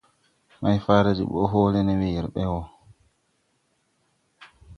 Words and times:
Mayfaada 0.61 1.11
de 1.17 1.23
ɓɔʼ 1.31 1.49
hɔɔlɛ 1.51 1.79
ne 1.83 1.93
weere 2.01 2.27
ɓɛ 2.35 2.43
wɔ. 2.51 2.61